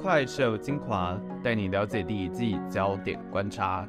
[0.00, 3.86] 快手精华，带你了解第一季焦点观察。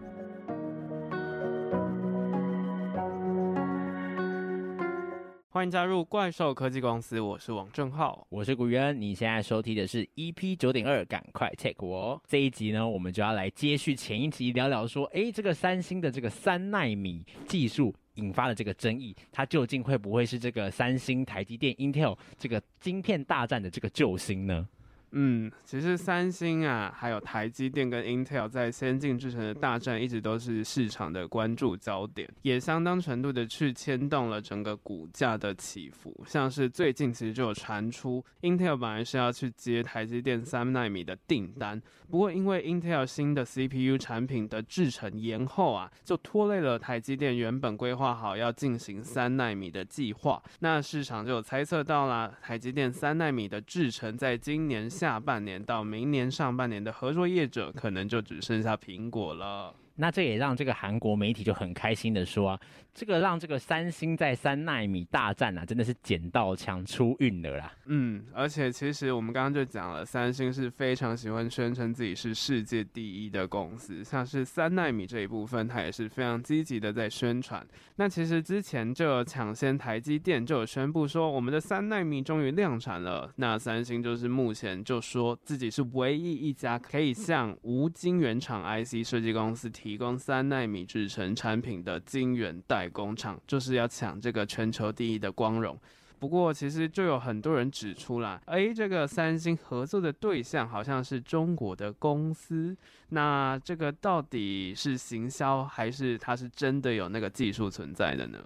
[5.51, 8.99] 欢迎加入怪兽科技公司，我是王正浩，我是古元。
[8.99, 12.19] 你现在收听的是 EP 九点二，赶快 take 我。
[12.27, 24.67] 这一集呢，我们就要来接续前一集，聊聊说，哎，这个三星的这个三纳米技术引发的这个争议，它究竟会不会是这个三星、台积电、Intel 这个晶片大战的这个救星呢？
[25.11, 36.23] 嗯，其实三星啊，还有台积电跟 Intel 在先进制程的大战，一直都是市场的关注焦点，也相当程度的去牵动了整个股价的起伏。
[36.27, 50.43] 像是最近其实就有传出，Intel 本来是要去接台积电三奈米的订单，不过因为 Intel 新的 CPU 产品的制程延后啊，就拖累了台积电原本规划好要进行三奈米的计划。
[50.59, 54.87] 那市场就有猜测到啦，台积电三奈米的制程在今年。
[54.99, 59.73] 下半年到明年上半年的合作业者，可能就只剩下苹果了。
[59.95, 62.59] 那这也让这个韩国媒体就很开心的说啊，
[62.99, 67.71] 这个让这个三星在三纳米大战啊，真的是捡到枪出运了啦。
[67.85, 77.65] 嗯，而且其实我们刚刚就讲了，三星是非常喜欢宣称自己是世界第一的公司，像是三纳米这一部分，它也是非常积极的在宣传。
[77.95, 83.31] 那其实之前就有抢先台积电就有宣布说，我们的三纳米终于量产了。
[83.37, 89.99] 那三星就是目前就说自己是唯一一家可以向无晶圆厂 IC 设计公司提。
[89.99, 95.77] 供三纳米制成产品的晶圆代工厂，就是要抢这个全球第一的光荣。
[96.19, 102.75] 不过，其实就有很多人指出啦，诶，这个三星合作的对象好像是中国的公司，
[103.11, 108.37] 那这个到底是行销，还是它是真的有那个技术存在的呢？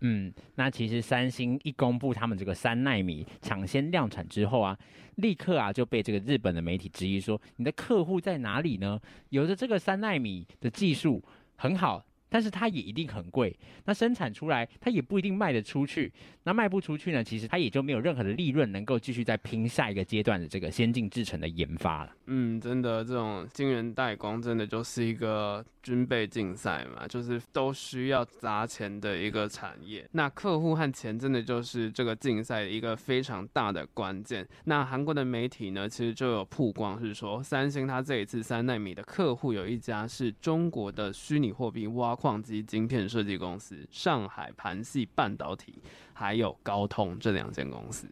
[0.00, 4.76] 嗯，那其实三星一公布他们这个三奈米抢先量产之后啊，
[5.14, 9.00] 立刻啊就被这个日本的媒体质疑说，你的客户在哪里呢？
[9.30, 11.24] 有着这个三奈米的技术
[11.56, 12.04] 很好。
[12.34, 22.12] 但是它也一定很贵，那生产出来它也不一定卖得出去，那卖不出去呢，其实它也就没有任何的利润能够继续再拼下一个阶段的这个先进制程的研发了。
[22.26, 30.08] 嗯，真的，这种晶圆代工真的就是一个军备竞赛嘛，就是都需要砸钱的一个产业。
[30.12, 34.48] 那客户和钱真的就是这个竞赛一个非常大的关键。
[34.64, 45.82] 那韩国的媒体呢，其实就有曝光是说，三星它这一次三纳米的客户有一家是中国的虚拟货币挖矿机晶片设计公司、上海盘系半导体，
[46.14, 48.08] 还有高通这两间公司。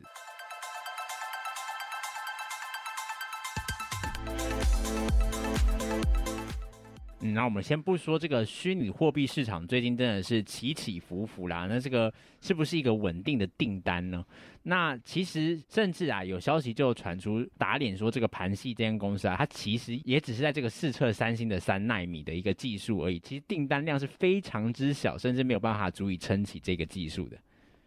[7.22, 14.24] 嗯，那我们先不说这个虚拟货币市场最近真的是起起伏伏啦，那这个是不是一个稳定的订单呢？
[14.64, 27.36] 那其实甚至啊，有消息就传出打脸说，这个盘系这间公司啊，它其实也只是在这个试测三星的三纳米的一个技术而已，其实订单量是非常之小，甚至没有办法足以撑起这个技术的。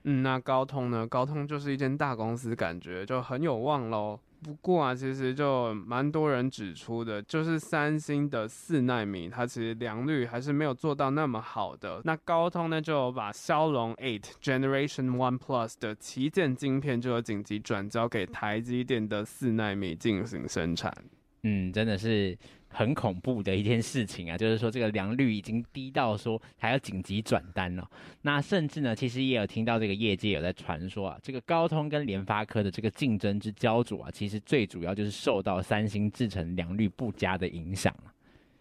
[0.03, 1.05] 嗯，那高通呢？
[1.07, 4.19] 高通就是一间大公司，感觉就很有望喽。
[4.45, 11.99] 不过啊，其实就蛮多人指出的，就是三星的四奈米，它其实良率还是没有做到那么好的。
[12.03, 20.95] 那高通呢，就有把骁龙 Eight Generation One Plus 的旗舰晶片，就有紧急转交给台积电的四奈米进行生产。
[21.41, 22.37] 嗯，真的是
[22.75, 24.37] 很恐怖的一件事情啊！
[24.37, 27.89] 就是说，这个良率已经低到说还要紧急转单了。
[28.23, 38.11] 那甚至呢，其实也有听到这个业界有在传说啊，这个高通跟联发科的这个竞争之焦灼啊，其实最主要就是受到三星制成良率不佳的影响啊。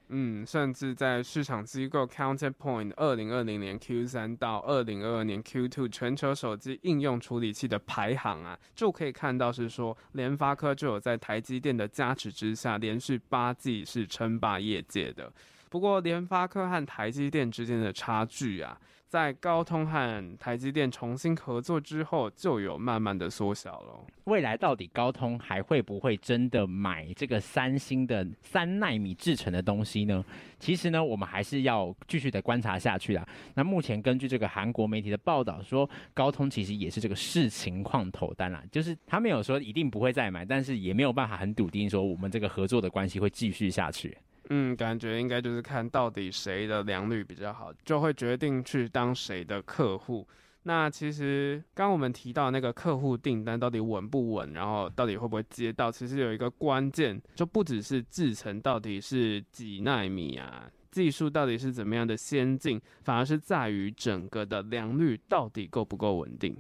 [0.09, 15.32] 嗯，甚至在市场机构 Counterpoint 二零二零年 Q 三到二零二二年 Q two 全球手机应用处理器的排行啊，就可以看到是说，联发科就有在台积电的加持之下，连续八季是称霸业界的。
[15.70, 18.78] 不过，联发科和台积电之间的差距啊，
[19.14, 24.04] 在高通和台积电重新合作之后，就有慢慢的缩小了。
[24.25, 30.25] 未来到底高通还会不会真的买这个三星的三奈米制程的东西呢？
[30.58, 33.25] 其实呢，我们还是要继续的观察下去啦。
[33.55, 44.19] 那目前根据这个韩国媒体的报道说，高通其实也是这个视情况投单啦，就是他没有说一定不会再买，但是也没有办法很笃定说我们这个合作的关系会继续下去。
[44.50, 50.26] 嗯，感觉应该就是看到底谁的良率比较好，就会决定去当谁的客户。
[50.64, 66.56] 那其实刚我们提到那个客户订单到底稳不稳，然后到底会不会接到，其实有一个关键，就不只是制程到底是几纳米啊，技术到底是怎么样的先进，反而是在于整个的良率到底够不够稳定。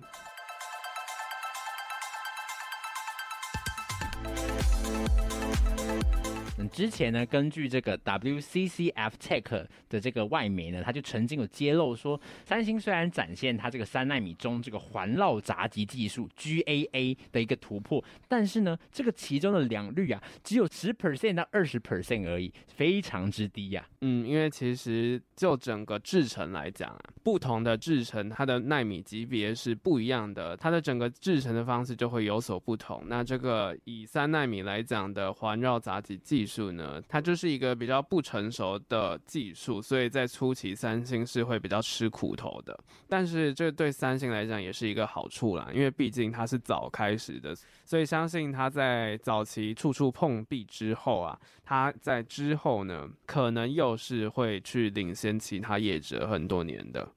[6.68, 33.02] 之前呢，根据这个 WCCF Tech 的这个外媒呢，他就曾经有揭露说，三星虽然展现它这个三纳米中这个环绕闸极技术 GAA 的一个突破，但是呢，这个其中的良率啊，只有十 percent 到二十 percent 而已，非常之低呀、嗯，因为其实就整个制程来讲啊，不同的制程它的纳米级别是不一样的，它的整个制程的方式就会有所不同。
[33.06, 42.78] 那这个以三纳米来讲的环绕闸极技术呢，它就是一个比较不成熟的技术，所以在初期三星是会比较吃苦头的。
[43.08, 47.54] 但是这对三星来讲也是一个好处啦，因为毕竟它是早开始的，
[47.84, 57.08] 所以相信它在早期处处碰壁之后啊，它在之后呢，可能又是会去领先其他业者很多年的。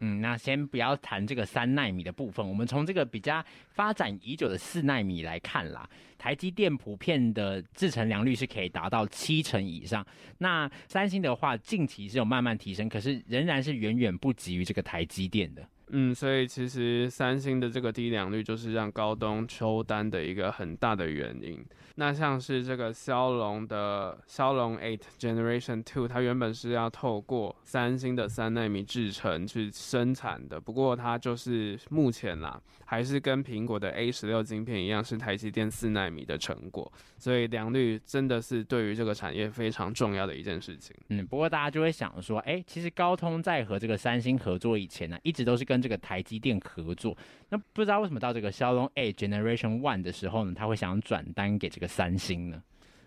[0.00, 5.88] 嗯，那先不要谈这个三纳米的部分，我们从这个比较发展已久的四纳米来看啦。
[6.18, 10.06] 台积电普遍的制程良率是可以达到七成以上，
[10.38, 15.66] 那三星的话近期是有慢慢提升，可是仍然是远远不及于这个台积电的。
[15.92, 21.64] 嗯，所以其实三星的这个低良率就是让高通抽单的一个很大的原因。
[21.96, 36.90] 那像是这个骁龙的骁龙 Eight Generation Two，它原本是要透过三星的三纳米制程去生产的，不过它就是目前啦，还是跟苹果的 A 十六晶片一样，是台积电四纳米的成果。
[37.18, 40.96] 所以良率真的是对于这个产业非常重要的一件事情。
[41.08, 47.16] 嗯，不过大家就会想说，哎，其实高通在和这个三星合作以前呢，一直都是跟这个台积电合作，
[47.48, 52.62] 那不知道为什么到这个骁龙8 Generation One 的时候呢，他会想转单给这个三星呢？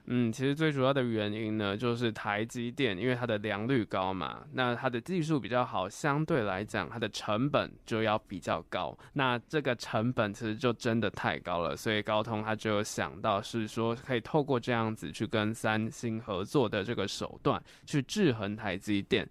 [0.08, 8.98] 嗯，其实最主要的原因呢，就是台积电，因为它的良率高嘛，那它的技术比较好，相对来讲它的成本就要比较高。
[9.14, 19.26] 那这个成本其实就真的太高了，所以高通它就有想到是说可以透过这样子去跟三星合作的这个手段去制衡台积电。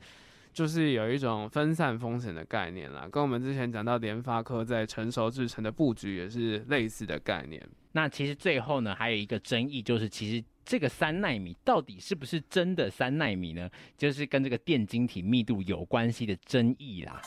[0.52, 7.66] 就是有一种分散风险的概念啦，跟我们之前讲到联发科在成熟制成的布局也是类似的概念。
[7.93, 13.69] 那其实最后呢，还有一个争议，就是其实这个三纳米到底是不是真的三纳米呢？
[13.96, 17.20] 就是跟这个电晶体密度有关系的争议啦。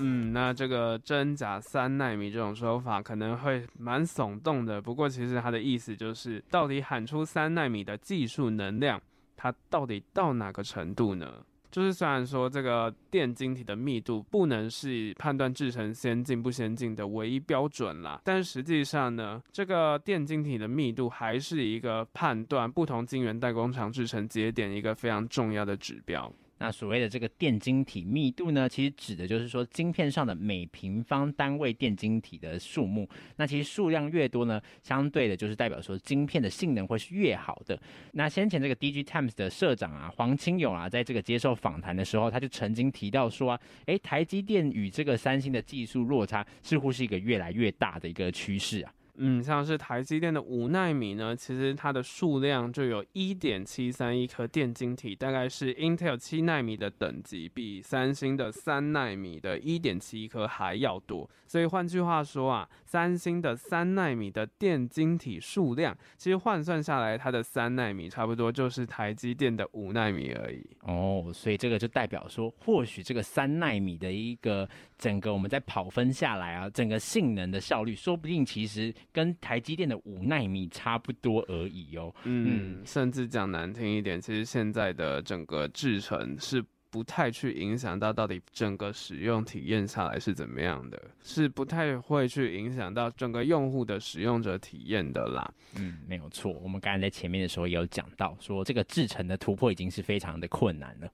[0.00, 9.00] 嗯，那这个真假三奈米这种说法可能会蛮耸动的，不过其实它的意思就是，到底喊出三奈米的技术能量，
[9.36, 11.44] 它到底到哪个程度呢？
[11.70, 26.32] 就是虽然说这个电晶体的密度不能是判断制程先进不先进的唯一标准啦，但实际上呢，这个电晶体的密度还是一个判断不同晶圆代工厂制程节点一个非常重要的指标。
[26.60, 33.08] 那所谓的这个电晶体密度呢，其实指的就是说晶片上的每平方单位电晶体的数目。
[33.36, 37.80] 那其实数量越多呢，相对的就是代表说晶片的性能会是越好的。
[38.12, 48.92] 那先前这个 D G Times 的社长啊，黄清勇啊，在这个接受访谈的时候，他就曾经提到说啊，诶，台积电与这个三星的技术落差似乎是一个越来越大的一个趋势啊。
[49.22, 61.28] 嗯，像是台积电的五纳米呢，其实它的数量就有一点七三亿颗电晶体，大概是 Intel 七纳米的等级，比三星的三纳米的一点七亿颗还要多。
[61.46, 70.64] 所以换句话说啊，三星的三纳米的电晶体数量，其实换算下来，它的三纳米差不多就是台积电的五纳米而已。
[70.84, 74.66] 哦，所以这个就代表说，或许这个三纳米的一个
[75.00, 78.94] 整个我们在跑分下来啊，整个性能的效率，说不定其实。
[79.12, 82.14] 跟台积电的五纳米差不多而已哦。
[82.24, 95.52] 嗯，嗯，甚至讲难听一点，其实现在的整个制程是不太去影响到到底整个使用体验下来是怎么样的，是不太会去影响到整个用户的使用者体验的啦。
[95.76, 96.52] 嗯，没有错。
[96.62, 101.10] 我们刚才在前面的时候也有讲到，说这个制程的突破已经是非常的困难了。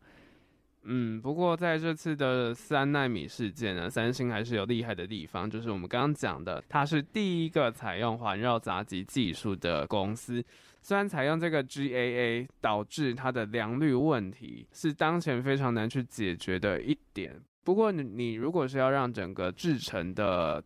[0.88, 10.44] 嗯，不过在这次的三纳米事件呢，三星还是有厉害的地方，就是我们刚刚讲的，它是第一个采用环绕杂极技术的公司。
[10.80, 20.62] 虽然采用这个 GAA 导致它的良率问题是当前非常难去解决的一点，不过你你如果是要让整个制程的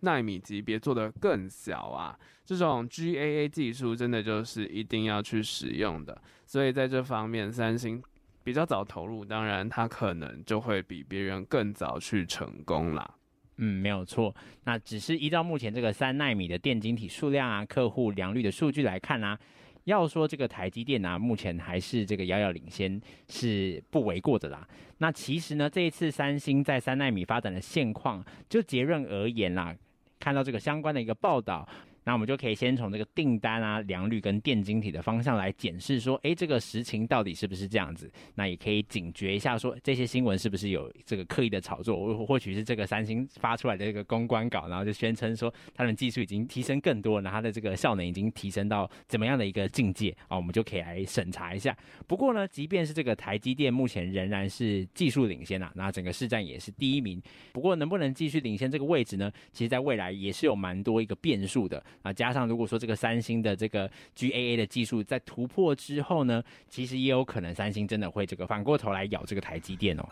[0.00, 6.18] 纳米级别做得更小啊，这种 GAA 技术真的就是一定要去使用的。
[6.46, 8.02] 所以在这方面，三星。
[8.48, 13.14] 比较早投入，当然他可能就会比别人更早去成功啦。
[13.58, 14.34] 嗯，没有错。
[14.64, 19.38] 那只是依照目前这个三纳米的电晶体数量啊、客户良率的数据来看啊，
[19.84, 24.66] 要说这个台积电啊，目前还是这个遥遥领先，是不为过的啦。
[24.96, 29.76] 那其实呢，这一次三星在三纳米发展的现况，就结论而言啦。
[30.18, 31.68] 看到这个相关的一个报道。
[32.08, 38.10] 那我们就可以先从这个订单啊、良率跟电晶体的方向来检视，说，诶，这个实情到底是不是这样子？
[38.34, 50.36] 那也可以警觉一下，说这些新闻是不是有这个刻意的炒作，或或许是这个三星发出来的这个公关稿，然后就宣称说他们技术已经提升更多，然后它的这个效能已经提升到怎么样的一个境界啊？
[50.38, 51.76] 我们就可以来审查一下。
[52.06, 57.20] 不过呢，即便是这个台积电目前仍然是技术领先啊，那整个市占也是第一名。
[57.52, 59.30] 不过能不能继续领先这个位置呢？
[59.52, 61.84] 其实在未来也是有蛮多一个变数的。
[62.02, 70.08] 啊，加上如果说这个三星的这个 GAA 的技术在突破之后呢，其实也有可能三星真的会这个反过头来咬这个台积电哦。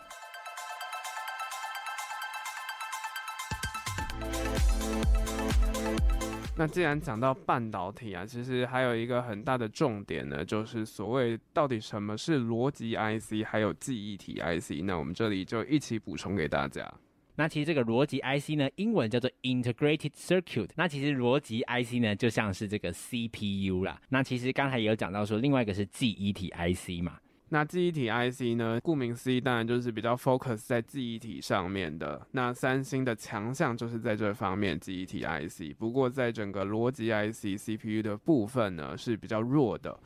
[6.59, 14.83] 那既然讲到半导体啊，其实还有一个很大的重点呢，就是所谓到底什么是逻辑 IC，还有记忆体 IC。
[14.83, 16.91] 那我们这里就一起补充给大家。
[17.37, 20.69] 那其实这个逻辑 IC 呢，英文叫做 Integrated Circuit。
[20.75, 24.01] 那其实逻辑 IC 呢，就像是这个 CPU 啦。
[24.09, 27.19] 那其实刚才也有讲到说，另外一个是记忆体 IC 嘛。
[27.49, 32.27] 那记忆体 IC 呢，顾名思义，当然就是比较 focus 在记忆体上面的。
[32.31, 35.73] 那三星的强项就是在这方面，记忆体 IC。
[35.77, 39.97] 不过在整个逻辑 IC CPU 的部分呢，是比较弱的。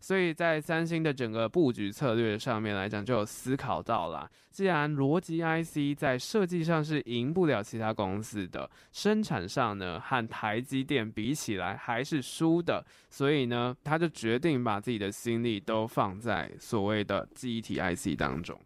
[0.00, 4.28] 所以在三星的整个布局策略上面来讲，就有思考到啦。
[4.50, 18.58] 既然逻辑 IC 在设计上是赢不了其他公司的，生产上呢和台积电比起来还是输的，所以呢，他就决定把自己的心力都放在所谓的记忆体 IC 当中。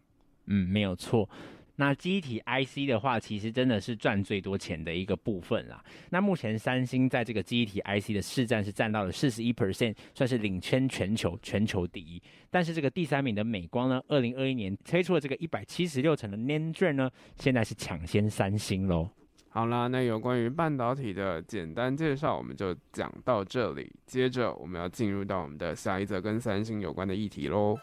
[0.46, 1.28] 嗯，没有错。
[1.76, 5.82] 那机体 IC 的话，其实真的是赚最多钱的一个部分啦。
[6.10, 12.22] 那目前三星在这个机体 IC 的市占是占到了四十一 percent，算是领先全球，全球第一。
[12.50, 19.10] 但是这个第三名的美光呢，二零二一年推出了这个一百七十六层的 NANDRA 呢，现在是抢先三星喽。
[19.48, 23.88] 好啦，那有关于半导体的简单介绍，我们就讲到这里。
[24.04, 27.76] 接着我们要进入到我们的下一则跟三星有关的议题喽。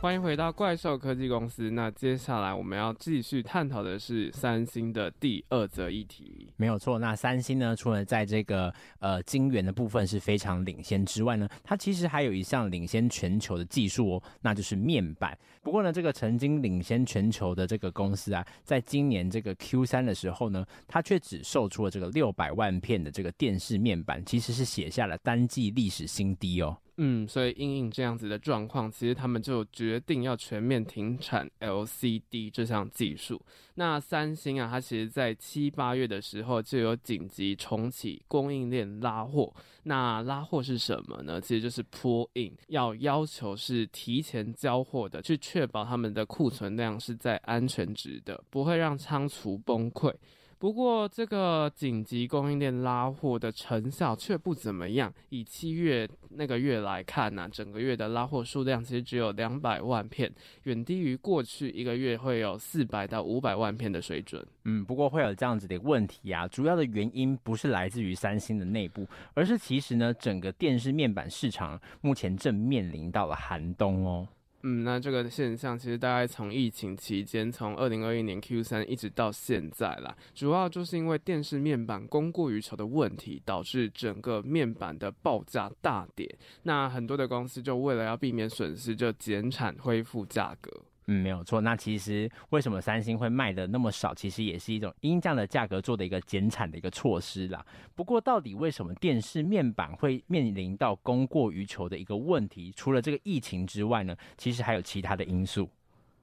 [0.00, 1.70] 欢迎回到怪兽科技公司。
[1.72, 6.48] 那接下来我们要继续探讨的是三星的第二则议题。
[6.56, 15.38] 没有错，那三星呢，除了在这个呃晶圆的部分是非常领先之外呢，它其实还有一项领先全球的技术哦，那就是面板。
[15.60, 26.78] 不过呢，这个曾经领先全球的这个公司啊，在今年这个 Q 三的时候呢，它却只售出了这个六百万片的这个电视面板，其实是写下了单季历史新低哦。
[27.02, 33.40] 嗯，所以因应这样子的状况，其实他们就决定要全面停产 LCD 这项技术。
[33.76, 39.50] 那三星啊，它其实在七八月的时候就有紧急重启供应链拉货。
[39.84, 41.40] 那拉货是什么呢？
[41.40, 50.14] 其实就是 pull in，要要求是提前交货的，去确保他们的库存量是在安全值的，不会让仓储崩溃。
[50.60, 55.10] 不过，这个紧急供应链拉货的成效却不怎么样。
[55.30, 60.30] 以七月那个月来看呢、整个月的拉货数量其实只有两百万片，
[60.64, 64.46] 远低于过去一个月会有四百到五百万片的水准。
[64.66, 74.28] 嗯，不过会有这样子的问题啊，主要的原因不是来自于三星的内部，而是其实呢，整个电视面板市场目前正面临到了寒冬哦。
[74.62, 86.28] 嗯，那这个现象其实大概从疫情期间，从二零二一年 Q 三一直到现在啦，主要就是因为电视面板供过于求的问题，导致整个面板的报价大跌。
[86.64, 90.70] 那很多的公司就为了要避免损失，就减产恢复价格。
[91.12, 91.60] 嗯，没有错。
[91.60, 94.14] 那其实为什么三星会卖的那么少？
[94.14, 97.66] 其实也是一种因这样的价格做的一个减产的一个措施啦。
[97.96, 102.72] 不过，到底为什么电视面板会面临到供过于求的一个问题？
[102.76, 105.68] 除了这个疫情之外呢，其实还有其他的因素。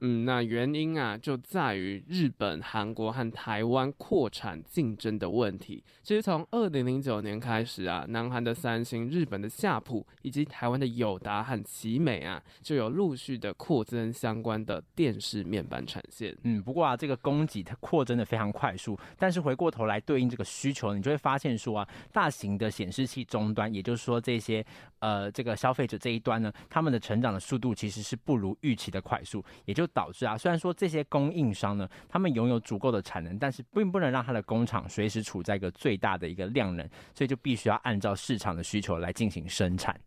[0.00, 5.82] 嗯，那原因啊，就在于日本、韩国和台湾扩产竞争的问题。
[6.04, 16.36] 其实从二零零九年开始啊，南韩的三星、日本的夏普以及台湾的友达和奇美啊，就有陆续的扩增相关的电视面板产线。
[16.44, 24.64] 嗯，不过啊，这个供给它扩增的非常快速，但是回过头来对应这个需求，你就会发现说啊，大型的显示器终端，也就是说这些
[25.00, 39.98] 呃这个消费者这一端呢，他们的成长的速度其实是不如预期的快速，也就导致啊，虽然说这些供应商呢，他们拥有足够的产能，但是并不能让他的工厂随时处在一个最大的一个量能，所以就必须要按照市场的需求来进行生产。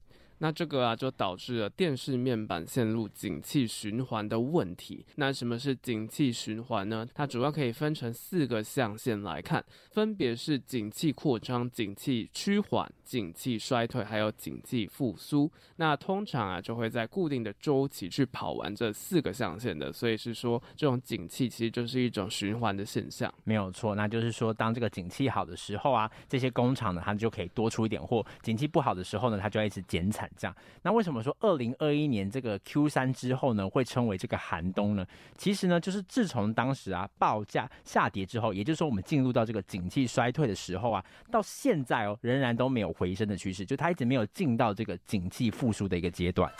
[0.43, 5.05] 那这个啊，就导致了电视面板陷入景气循环的问题。
[5.17, 7.07] 那什么是景气循环呢？
[7.13, 15.51] 它主要可以分成四个象限来看，分别是景气扩张、景气趋缓、景气衰退，还有景气复苏。
[15.75, 19.93] 那通常啊，就会在固定的周期去跑完这四个象限的。
[19.93, 23.31] 所以是说，这种景气其实就是一种循环的现象。
[23.43, 30.30] 没有错，那就是说，当这个景气好的时候啊，这些工厂呢，它就可以多出一点货；景气不好的时候呢，它就要一直减产。
[30.37, 35.05] 这样，那为什么说二零二一年这个 Q 三之后呢，会称为这个寒冬呢？
[35.37, 46.51] 其实呢，就是自从当时啊报价下跌之后，也就是说我们进入到这个景气衰退的时候啊，到现在哦，仍然都没有回升的趋势，就它一直没有进到这个景气复苏的一个阶段。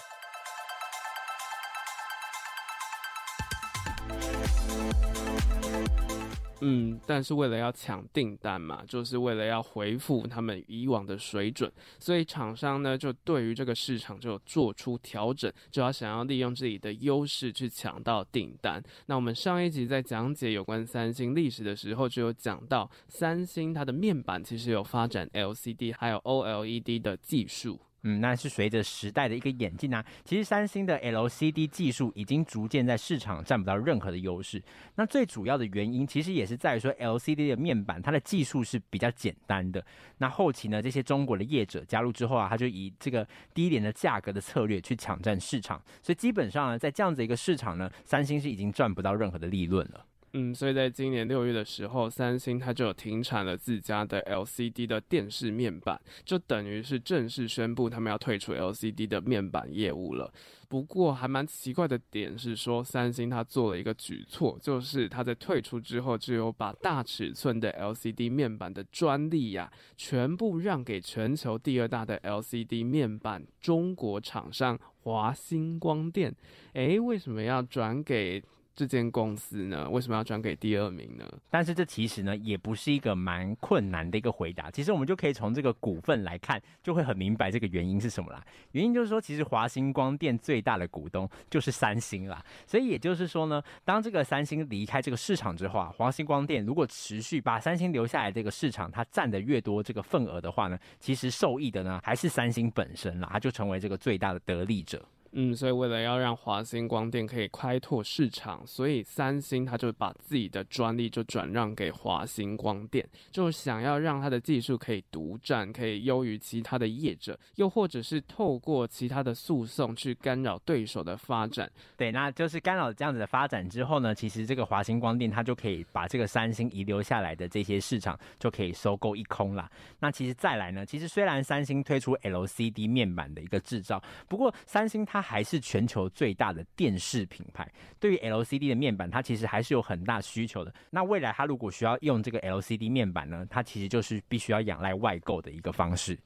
[6.62, 18.82] 嗯，但是为了要抢订单嘛，就是为了要回复他们以往的水准，所以厂商呢就对于这个市场就做出调整，就要想要利用自己的优势去抢到订单。
[19.08, 27.80] 那我们上一集在讲解有关三星历史的时候，就有讲到三星它的面板其实有发展 LCD 还有 OLED 的技术。
[28.04, 34.62] 嗯，那是随着时代的一个演进啊，其实三星的 LCD 技术已经逐渐在市场占不到任何的优势。
[34.96, 39.86] 那最主要的原因，其实也是在于说 LCD 的面板它的技术是比较简单的。
[40.18, 45.80] 那后期呢，这些中国的业者加入之后啊，他就以这个低廉的价格的策略去抢占市场。
[46.02, 50.06] 所以基本上呢，在这样子一个市场呢，三星是已经赚不到任何的利润了。
[50.34, 60.32] 嗯，所以在今年六月的时候，三星它就有停产了自家的 LCD 的电视面板，就等于是正式宣布他们要退出 LCD 的面板业务了。
[60.70, 76.34] 不过还蛮奇怪的点是说，三星它做了一个举措，就是它在退出之后，就有把大尺寸的 LCD 面板的专利呀、全部让给全球第二大的 LCD 面板中国厂商华星光电。
[76.72, 78.42] 诶，为什么要转给？
[78.74, 81.30] 这间公司呢，为什么要转给第二名呢？
[81.50, 84.72] 但是这其实呢，也不是一个蛮困难的一个回答。
[84.72, 88.42] 其实我们就可以从这个股份来看，就会很明白这个原因是什么啦。
[88.72, 92.44] 原因就是说，其实华星光电最大的股东就是三星啦。
[92.66, 105.06] 所以也就是说呢，当这个三星离开这个市场之后啊，华星光电如果持续把三星留下来这个市场，它占的越多这个份额的话呢，其实受益的呢还是三星本身啦，它就成为这个最大的得利者。
[105.34, 121.72] 嗯，所以为了要让华星光电可以开拓市场，所以三星他就把自己的专利就转让给华星光电，就想要让他的技术可以独占，可以优于其他的业者，又或者是透过其他的诉讼去干扰对手的发展。
[121.96, 129.72] 对，那就是干扰这样子的发展之后呢，其实这个华星光电它就可以把这个三星遗留下来的这些市场就可以收购一空啦。
[130.00, 140.74] 那其实再来呢，其实虽然三星推出 LCD 面板的一个制造，不过三星它还是全球最大的电视品牌，对于 LCD 的面板，它其实还是有很大需求的。
[140.90, 146.18] 那未来它如果需要用这个 LCD 面板呢，它其实就是必须要仰赖外购的一个方式。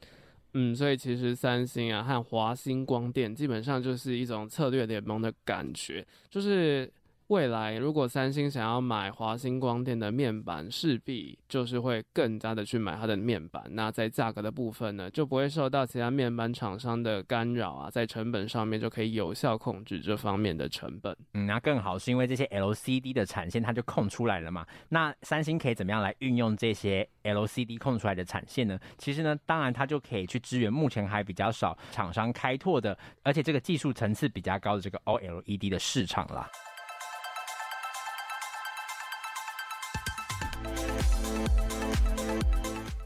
[0.53, 6.91] 嗯，所以其实三星啊和华星光电基本上就是一种策略联盟的感觉，就是。
[7.27, 13.63] 未来，如果三星想要买华星光电的面板，势必就是会更加的去买它的面板。
[13.71, 21.17] 那在价格的部分呢，就不会受到其他面板厂商的干扰啊，在成本上面就可以有效控制这方面的成本。
[21.33, 24.63] 嗯，那更好是因为这些 LCD 的产线它就空出来了嘛。
[24.89, 28.79] 那三星可以怎么样来运用这些 LCD 空出来的产线呢？
[28.99, 36.47] 其实呢，当然它就可以去支援目前还比较少厂商开拓的，而且这个技术层次比较高的这个 OLED 的市场啦。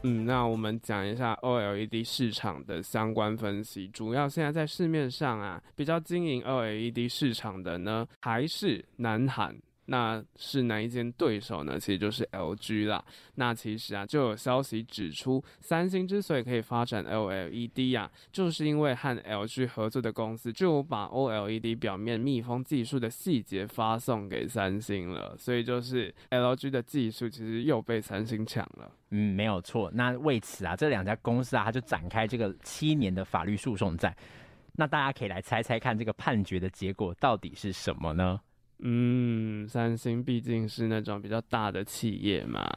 [0.02, 3.86] 嗯，那我们讲一下 OLED 市场的相关分析。
[3.88, 9.54] 主要现在在市面上啊，比较经营 OLED 市场的呢，还是南韩。
[9.90, 11.76] 那是哪一间对手呢？
[11.76, 13.04] 其实就是 LG 啦。
[13.34, 25.36] 那其实啊，就有消息指出，三星之所以可以发展 OLED 啊，就是因为和 LG 合作的公司就把 OLED 表面密封技术的细节发送给三星了。
[25.36, 28.88] 所以就是 LG 的技术其实又被三星抢了。
[29.10, 29.90] 嗯，没有错。
[29.92, 34.16] 那为此啊，这两家公司啊，他就展开这个七年的法律诉讼战。
[34.76, 38.40] 那大家可以来猜猜看，这个判决的结果到底是什么呢？
[38.82, 42.68] 嗯，三星毕竟是那种比较大的企业嘛。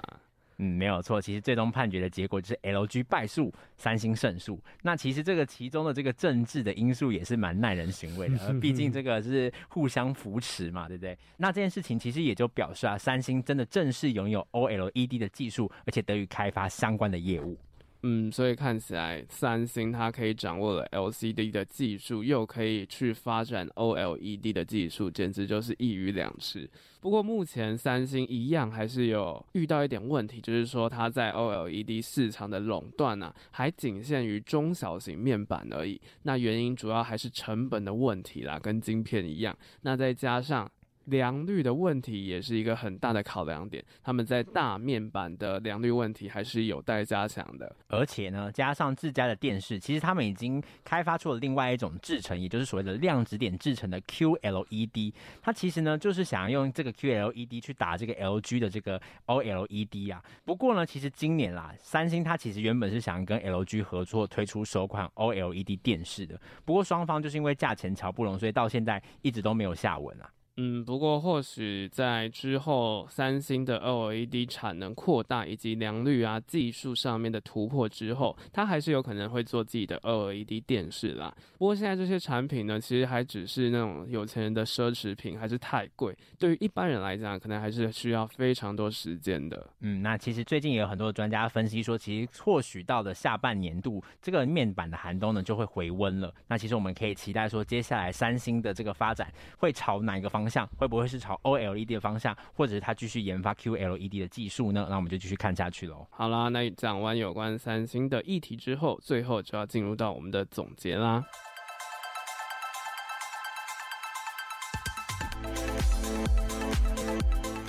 [0.59, 1.19] 嗯，没有错。
[1.19, 4.61] 其实最终判决的结果就是 LG 败诉，三星胜诉。
[4.83, 8.53] 那其实这个其中的这个政治的因素也是蛮耐人寻味的。
[8.59, 11.17] 毕竟这个是互相扶持嘛，对不对？
[11.37, 17.57] 那这件事情其实也就表示啊，三星真的正式拥有 OLED 的技术，而且得以开发相关的业务。
[18.05, 26.69] 嗯，所以看起来三星它可以掌握了 LCD 的技术，又可以去发展 OLED 的技术，简直就是一鱼两吃。
[26.99, 36.01] 不过目前三星一样还是有遇到一点问题，就是说它在 OLED 市场的垄断呢，还仅限于中小型面板而已。
[36.23, 39.57] 那原因主要还是成本的问题啦，跟晶片一样。
[39.81, 40.69] 那再加上。
[41.05, 47.75] 良率的问题也是一个很大的考量点，他们在大面板的良率问题还是有待加强的。
[47.87, 55.13] 而且呢，加上自家的电视，其实他们已经开发出了另外一种制程，也就是所谓的量子点制程的 QLED。
[55.41, 60.23] 它其实呢，就是想要用这个 QLED 去打这个 LG 的这个 OLED 啊。
[60.45, 70.29] 不过呢，其实今年啦，三星它其实原本是想跟 LG 合作推出首款 OLED 电视的，不过双方就是因为价钱乔不拢，所以到现在一直都没有下文啊。
[70.57, 81.35] 嗯，不过或许在之后，三星的 OLED 产能扩大以及良率啊技术上面的突破之后，它还是有可能会做自己的 OLED 电视啦。
[81.57, 86.15] 不过现在这些产品呢，其实还只是那种有钱人的奢侈品，还是太贵。
[86.37, 89.67] 对于一般人来讲，可能还是需要非常多时间的。
[89.79, 96.31] 嗯，那其实最近也有很多专家分析说，其实或许到了下半年度，这个面板的寒冬呢就会回温了。
[96.47, 100.42] 那其实我们可以期待说，接下来三星的这个发展会朝哪一个方？
[100.43, 104.85] 方向会不会是朝 OLED 的方向，或者是它继续研发 QLED 的技术呢？
[104.89, 106.05] 那我们就继续看下去喽。
[106.09, 111.23] 好啦，那讲完有关三星的议题之后，最后就要进入到我们的总结啦。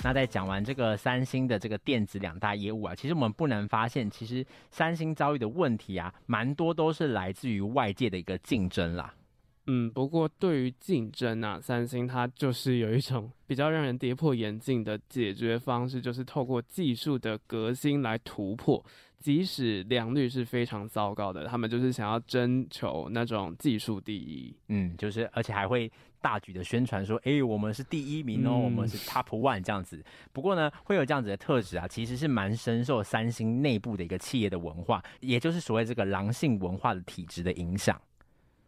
[0.03, 9.13] 那在讲完这个三星的这个电子两大业务啊，其实我们不难发现，其实三星遭遇的问题啊，蛮多都是来自于外界的一个竞争啦。
[9.67, 18.85] 嗯，不过对于竞争啊，三星它就是有一种比较让人跌破眼镜的解决方式，就是透过技术的革新来突破，
[19.17, 24.55] 即使良率是非常糟糕的，他们就是想要征求那种技术第一。
[24.67, 30.03] 嗯，就是而且还会大举的宣传说，诶，我们是第一名哦，嗯、我们是 Top One 这样子。
[30.31, 37.99] 不过呢，会有这样子的特质啊，其实是蛮深受三星内部的一个企业的文化，也就是所谓这个狼性文化的体质的影响。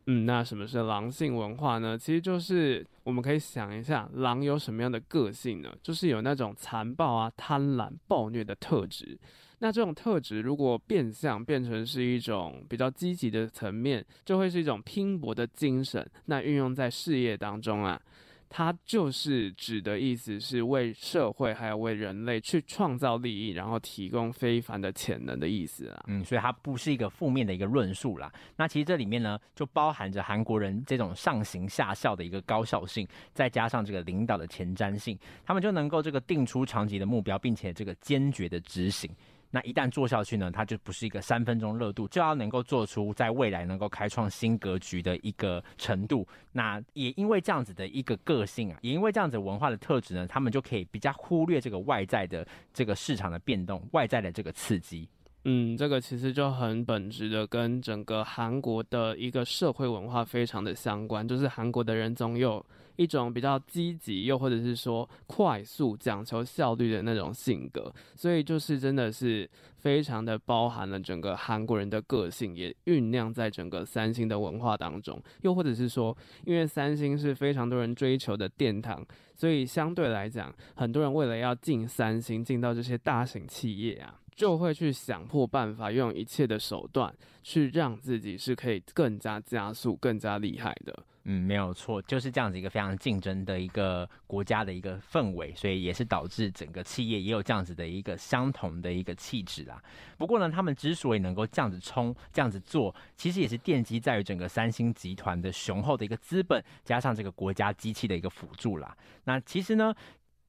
[0.09, 1.97] 嗯，那什么是狼性文化呢？
[1.97, 5.73] 其实就是我们可以想一下，狼有什么样的个性呢？
[5.83, 9.19] 就是有那种残暴啊、贪婪、暴虐的特质。
[9.59, 16.09] 那这种特质如果变相变成是一种比较积极的层面，就会是一种拼搏的精神。
[16.25, 18.01] 那运用在事业当中啊。
[18.49, 26.03] 它就是指的意思是为社会还有为人类去创造利益，然后提供非凡的潜能的意思啊。
[26.07, 28.31] 嗯，所以它不是一个负面的一个论述啦。
[28.55, 39.09] 那其实这里面呢，就包含着韩国人这种上行下效的一个高效性，再加上这个领导的前瞻性，他们就能够这个定出长期的目标，并且这个坚决的执行。
[39.49, 46.27] 那一旦做下去呢，它就不是一个三分钟热度，就要能够做出在未来能够开创新格局的一个程度。
[46.51, 55.07] 那也因为这样子的一个个性啊，也因为这样子文化的特质呢，他们就可以比较忽略这个外在的这个市场的变动，外在的这个刺激。
[55.49, 62.65] 嗯，这个其实就很本质的跟整个韩国的一个社会文化非常的相关，就是韩国的人总有
[62.97, 75.21] 一种比较积极，又或者是说快速、讲求效率的那种性格，所以就是真的是非常的包含了整个韩国人的个性，也酝酿在整个三星的文化当中。
[75.41, 84.19] 又或者是说，因为三星是非常多人追求的殿堂，所以相对来讲，很多人为了要进三星，进到这些大型企业啊。
[84.35, 90.95] 就会去想破办法，用一切的手段去让自己是可以更加加速、更加厉害的。
[91.29, 99.83] 嗯，没有错，就是这样子一个非常竞争的一个国家的一个氛围，所以也是导致整个企业也有这样子的一个相同的一个气质啦。
[100.17, 108.95] 不过呢，他们之所以能够这样子冲、这样子做，其实也是奠基在于整个三星集团的雄厚的一个资本，加上这个国家机器的一个辅助啦。
[109.25, 109.93] 那其实呢，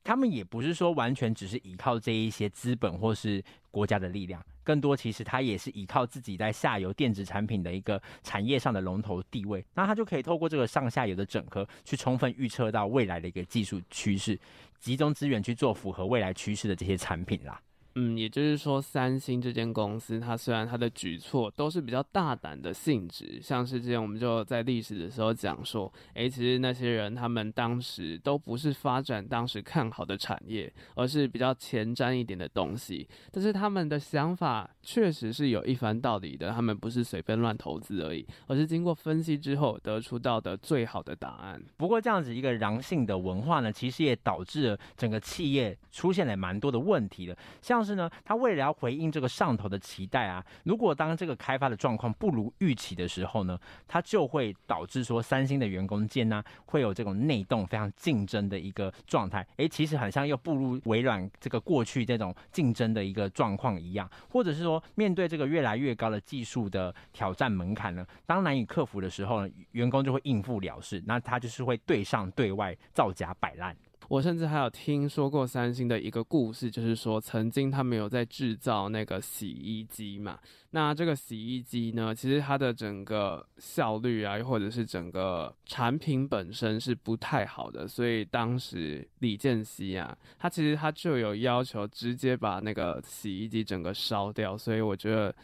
[0.04, 14.38] 他们也不是说完全只是依靠这一些资本或是国家的力量，更多其实它也是依靠自己在下游电子产品的一个产业上的龙头地位，那它就可以透过这个上下游的整合，去充分预测到未来的一个技术趋势，
[14.78, 17.59] 集中资源去做符合未来趋势的这些产品啦。
[18.00, 41.61] 嗯，也就是说，三星这间公司，它虽然它的举措都是比较大胆的性质，像是之前我们就在历史的时候讲说，诶，其实那些人他们当时都不是发展当时看好的产业，而是比较前瞻一点的东西，但是他们的想法确实是有一番道理的，他们不是随便乱投资而已，而是经过分析之后得出到的最好的答案。
[41.76, 47.98] 不过这样子一个狼性的文化呢，其实也导致了整个企业出现了蛮多的问题的，像是。
[47.98, 59.44] 呢，他为了要回应这个上头的期待啊，如果当这个开发的状况不如预期的时候呢，他就会导致说三星的员工间呢会有这种内动非常竞争的一个状态。
[59.57, 73.77] 诶，其实很像又步入微软这个过去这种竞争的一个状况一样，或者是说面对这个越来越高的技术的挑战门槛呢，当难以克服的时候呢，员工就会应付了事，那他就是会对上对外造假摆烂。
[74.09, 80.38] 我甚至还有听说过三星的一个故事，就是说曾经他们有在制造那个洗衣机嘛。
[80.71, 94.57] 那这个洗衣机呢，其实它的整个效率啊，或者是整个产品本身是不太好的，所以当时李健熙啊，他其实他就有要求直接把那个洗衣机整个烧掉。
[94.57, 95.35] 所以我觉得。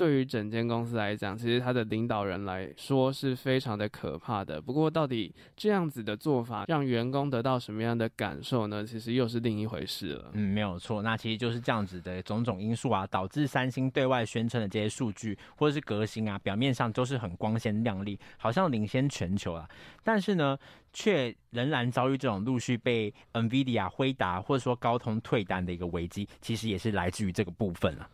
[0.00, 4.58] 对于整间公司来讲，其实他的领导人来说是非常的可怕的。
[4.58, 8.82] 不过，到底这样子的做法让员工得到什么样的感受呢？
[8.82, 10.30] 其实又是另一回事了。
[10.32, 11.02] 嗯，没有错。
[11.02, 19.68] 那其实就是这样子的种种因素啊，导致三星对外宣称的这些数据或者是革新啊，表面上都是很光鲜亮丽，好像领先全球啊。
[20.02, 20.56] 但是呢，
[20.94, 28.08] 却仍然遭遇这种陆续被 NVIDIA、辉达或者说高通退单的一个危机，其实也是来自于这个部分啊。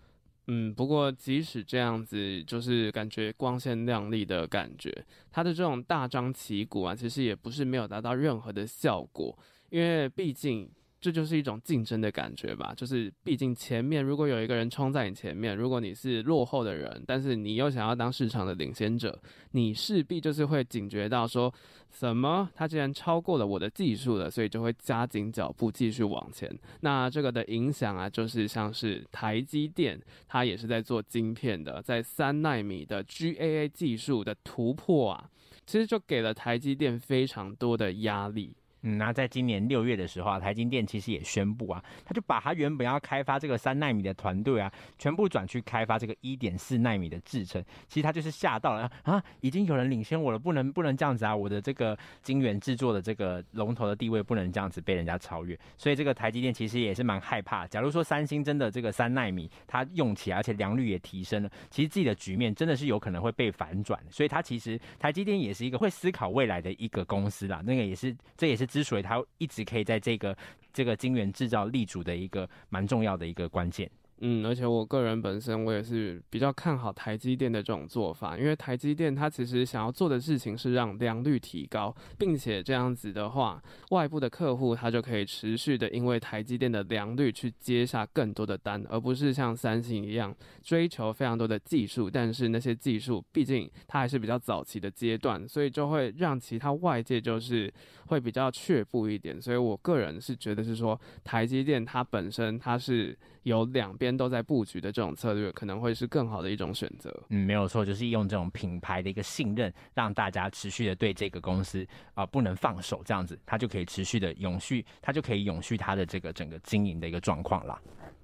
[0.47, 4.93] 嗯，不过即使这样子，就是感觉光鲜亮丽的感觉，
[5.31, 9.39] 它的这种大张旗鼓啊，其实也不是没有达到任何的效果，
[9.71, 10.71] 因为毕竟。
[11.07, 19.17] 这就是一种竞争的感觉吧，就是毕竟前面如果有一个人冲在你前面，如果你是落后的人，但是你又想要当市场的领先者，
[19.53, 21.55] 你势必就是会警觉到说，
[21.93, 26.53] 什么他既然超过了我的技术了，所以就会加紧脚步继续往前。
[26.81, 35.31] 那这个的影响啊，就是像是台积电，它也是在做晶片的，在三纳米的 GAA 技术的突破啊，
[35.67, 38.57] 其实就给了台积电非常多的压力。
[38.83, 47.63] 嗯，那在今年六月的时候啊，台积电其实也宣布啊，他就把他原本要开发这个三纳米的团队啊，全部转去开发这个一点四纳米的制程。
[47.89, 55.59] 其实他就是吓到了啊，已经有人领先我了，不能不能这样子啊，我的这个晶圆制作的这个龙头的地位不能这样子被人家超越。
[55.77, 57.67] 所以这个台积电其实也是蛮害怕。
[57.67, 63.99] 假如说三星真的这个三纳米它用起来，而且良率也提升了，其实自己的局面真的是有可能会被反转。
[64.11, 67.63] 所以它其实台积电也是一个会思考未来的一个公司啦。
[67.65, 70.37] 那个也是，这也是之所以它一直可以在这个
[70.73, 73.91] 这个晶圆制造立足的一个蛮重要的一个关键。
[74.21, 97.71] 嗯，而且我个人本身我也是比较看好台积电的这种做法，因为台积电它其实想要做的事情是让良率提高，并且这样子的话，外部的客户他就可以持续的因为台积电的良率去接下更多的单，而不是像三星一样追求非常多的技术，但是那些技术毕竟它还是比较早期的阶段，所以就会让其他外界就是
[98.07, 103.15] 会比较却步一点，所以我个人是觉得是说台积电它本身它是。
[103.47, 107.17] 有两边都在布局的这种策略，可能会是更好的一种选择。
[107.29, 117.81] 嗯，没有错，就是用这种品牌的一个信任，让大家持续的对这个公司啊、呃、不能放手，这样子它就可以持续的永续，它就可以永续它的这个整个经营的一个状况啦。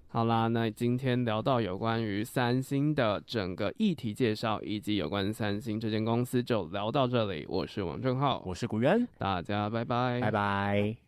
[0.08, 7.46] 好啦，那今天聊到有关于三星的整个议题介绍，以及有关三星这间公司，就聊到这里。
[7.48, 11.02] 我是王正浩，我是古渊，大家拜拜，拜拜。